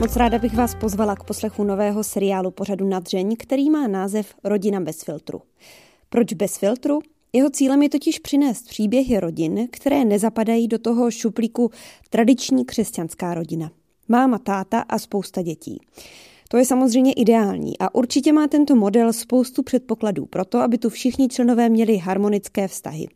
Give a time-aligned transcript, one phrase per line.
[0.00, 4.80] Moc ráda bych vás pozvala k poslechu nového seriálu pořadu Nadřeň, který má název Rodina
[4.80, 5.42] bez filtru.
[6.08, 7.00] Proč bez filtru?
[7.32, 11.70] Jeho cílem je totiž přinést příběhy rodin, které nezapadají do toho šuplíku
[12.10, 13.70] tradiční křesťanská rodina.
[14.08, 15.80] Máma, táta a spousta dětí.
[16.48, 20.88] To je samozřejmě ideální a určitě má tento model spoustu předpokladů pro to, aby tu
[20.88, 23.08] všichni členové měli harmonické vztahy.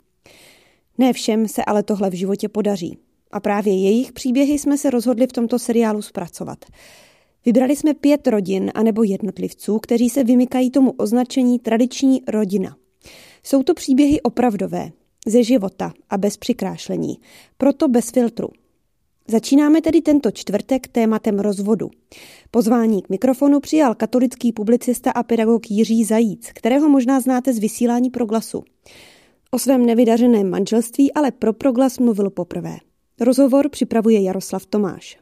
[0.99, 2.99] Ne všem se ale tohle v životě podaří.
[3.35, 6.59] A právě jejich příběhy jsme se rozhodli v tomto seriálu zpracovat.
[7.45, 12.77] Vybrali jsme pět rodin anebo jednotlivců, kteří se vymykají tomu označení tradiční rodina.
[13.43, 14.91] Jsou to příběhy opravdové,
[15.27, 17.19] ze života a bez přikrášlení,
[17.57, 18.49] proto bez filtru.
[19.29, 21.91] Začínáme tedy tento čtvrtek tématem rozvodu.
[22.51, 28.11] Pozvání k mikrofonu přijal katolický publicista a pedagog Jiří Zajíc, kterého možná znáte z vysílání
[28.11, 28.65] proglasu.
[29.51, 32.77] O svém nevydařeném manželství ale pro proglas mluvil poprvé.
[33.21, 35.19] Rozhovor připravuje Jaroslav Tomáš.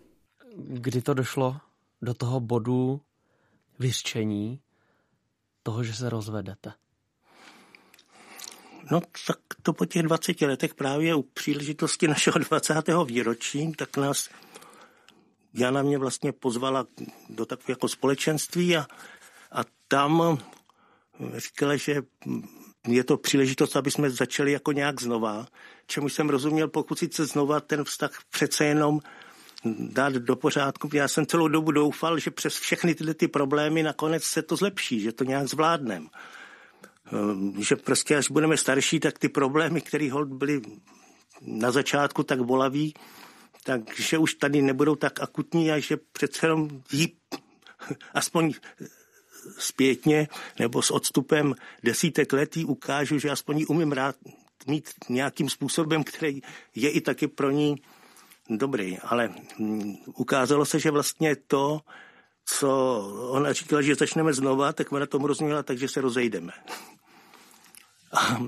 [0.56, 1.56] Kdy to došlo
[2.02, 3.00] do toho bodu
[3.78, 4.60] vyřčení
[5.62, 6.72] toho, že se rozvedete?
[8.90, 12.74] No tak to po těch 20 letech právě u příležitosti našeho 20.
[13.06, 14.28] výročí, tak nás
[15.54, 16.86] Jana mě vlastně pozvala
[17.28, 18.86] do takového jako společenství a,
[19.52, 20.38] a tam
[21.36, 22.02] říkala, že
[22.88, 25.46] je to příležitost, aby jsme začali jako nějak znova,
[25.86, 29.00] čemu jsem rozuměl pokusit se znova ten vztah přece jenom
[29.78, 30.90] dát do pořádku.
[30.92, 35.00] Já jsem celou dobu doufal, že přes všechny tyhle ty problémy nakonec se to zlepší,
[35.00, 36.06] že to nějak zvládneme.
[37.12, 40.60] Ehm, že prostě až budeme starší, tak ty problémy, které byly
[41.40, 42.94] na začátku tak bolaví,
[43.64, 47.16] takže už tady nebudou tak akutní a že přece jenom jí
[48.14, 48.52] aspoň
[49.58, 54.16] zpětně nebo s odstupem desítek let ukážu, že aspoň ji umím rád
[54.66, 56.42] mít nějakým způsobem, který
[56.74, 57.76] je i taky pro ní
[58.50, 58.98] dobrý.
[58.98, 61.80] Ale mm, ukázalo se, že vlastně to,
[62.44, 62.98] co
[63.30, 66.52] ona říkala, že začneme znova, tak ona tomu rozuměla, takže se rozejdeme.
[68.12, 68.42] A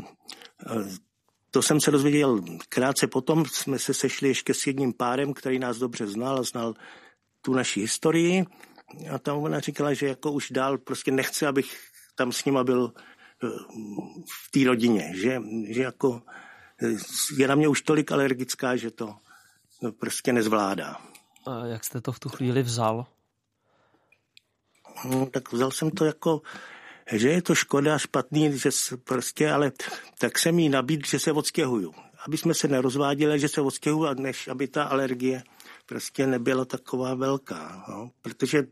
[1.51, 5.79] to jsem se dozvěděl krátce potom, jsme se sešli ještě s jedním párem, který nás
[5.79, 6.75] dobře znal a znal
[7.43, 8.45] tu naši historii.
[9.11, 11.79] A tam ona říkala, že jako už dál prostě nechce, abych
[12.15, 13.49] tam s nima byl eh,
[14.45, 16.23] v té rodině, že, že jako
[16.83, 16.97] eh,
[17.37, 19.17] je na mě už tolik alergická, že to
[19.83, 20.97] no, prostě nezvládá.
[21.47, 23.07] A jak jste to v tu chvíli vzal?
[25.05, 26.43] No, tak vzal jsem to jako
[27.13, 28.71] že je to škoda, špatný, že
[29.05, 29.73] prostě, ale
[30.19, 31.95] tak jsem jí nabídl, že se odstěhuju.
[32.27, 35.43] Aby jsme se nerozváděli, že se odstěhuju, než aby ta alergie
[35.87, 37.85] prostě nebyla taková velká.
[37.89, 38.11] No.
[38.23, 38.67] Protože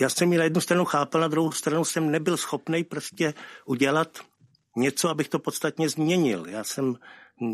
[0.00, 3.34] já jsem ji na jednu stranu chápal, na druhou stranu jsem nebyl schopný prostě
[3.66, 4.18] udělat
[4.76, 6.46] něco, abych to podstatně změnil.
[6.48, 6.96] Já jsem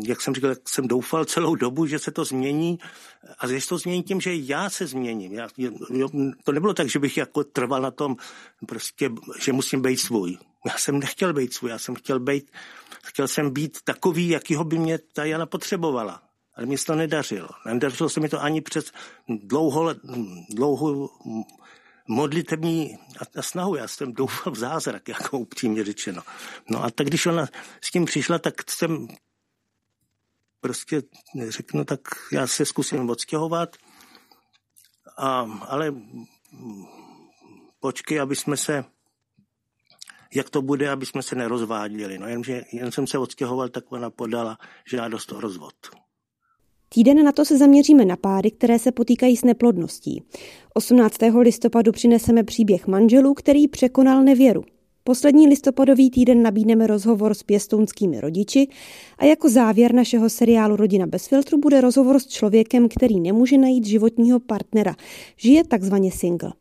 [0.07, 2.79] jak jsem říkal, jsem doufal celou dobu, že se to změní
[3.39, 5.33] a že se to změní tím, že já se změním.
[5.33, 5.47] Já,
[5.89, 6.09] jo,
[6.43, 8.15] to nebylo tak, že bych jako trval na tom,
[8.67, 9.09] prostě,
[9.39, 10.37] že musím být svůj.
[10.65, 12.51] Já jsem nechtěl být svůj, já jsem chtěl být,
[13.03, 16.23] chtěl jsem být takový, jakýho by mě ta Jana potřebovala.
[16.55, 17.49] Ale mi se to nedařilo.
[17.65, 18.91] Nedařilo se mi to ani přes
[19.27, 19.95] dlouho,
[20.49, 21.09] dlouhou
[22.07, 22.97] modlitební
[23.41, 23.75] snahu.
[23.75, 26.21] Já jsem doufal v zázrak, jako upřímně řečeno.
[26.69, 27.47] No a tak když ona
[27.81, 29.07] s tím přišla, tak jsem
[30.61, 31.01] prostě
[31.47, 31.99] řeknu, tak
[32.31, 33.77] já se zkusím odstěhovat,
[35.17, 35.93] a, ale
[37.79, 38.85] počkej, aby jsme se,
[40.33, 42.17] jak to bude, aby jsme se nerozváděli.
[42.17, 45.75] No jenže jen jsem se odstěhoval, tak ona podala žádost o rozvod.
[46.93, 50.23] Týden na to se zaměříme na páry, které se potýkají s neplodností.
[50.73, 51.17] 18.
[51.39, 54.63] listopadu přineseme příběh manželů, který překonal nevěru.
[55.03, 58.67] Poslední listopadový týden nabídneme rozhovor s pěstounskými rodiči
[59.17, 63.85] a jako závěr našeho seriálu Rodina bez filtru bude rozhovor s člověkem, který nemůže najít
[63.85, 64.95] životního partnera.
[65.37, 66.53] Žije takzvaně single.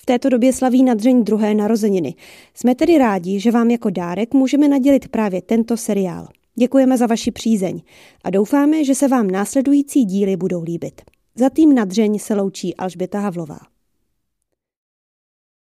[0.00, 2.14] V této době slaví nadřeň druhé narozeniny.
[2.54, 6.28] Jsme tedy rádi, že vám jako dárek můžeme nadělit právě tento seriál.
[6.58, 7.82] Děkujeme za vaši přízeň
[8.24, 11.02] a doufáme, že se vám následující díly budou líbit.
[11.34, 13.73] Za tým nadřeň se loučí Alžběta Havlová.